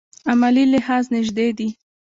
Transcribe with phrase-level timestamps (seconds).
[0.31, 1.69] عملي لحاظ نژدې دي.